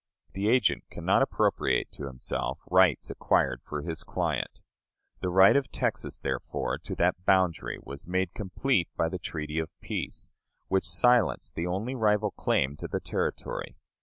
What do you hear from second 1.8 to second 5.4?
to himself rights acquired for his client. The